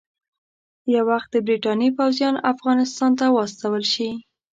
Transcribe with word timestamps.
یو 0.93 1.03
وخت 1.11 1.29
د 1.33 1.37
برټانیې 1.47 1.89
پوځیان 1.97 2.35
افغانستان 2.51 3.11
ته 3.19 3.25
واستول 3.35 3.83
شي. 3.93 4.09